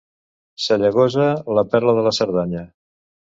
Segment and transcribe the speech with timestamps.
[0.67, 1.27] Sallagosa,
[1.57, 2.65] la perla de la Cerdanya.